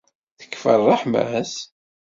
Tekfa 0.39 0.73
ṛṛeḥma-s? 0.81 1.53